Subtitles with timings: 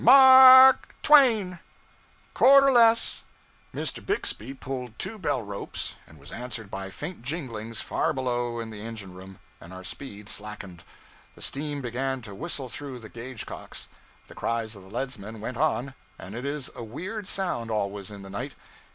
[0.01, 1.59] M a r k twain!...
[2.33, 3.23] Quarter less'
[3.75, 4.03] Mr.
[4.03, 8.81] Bixby pulled two bell ropes, and was answered by faint jinglings far below in the
[8.81, 10.83] engine room, and our speed slackened.
[11.35, 13.89] The steam began to whistle through the gauge cocks.
[14.25, 18.23] The cries of the leadsmen went on and it is a weird sound, always, in
[18.23, 18.55] the night.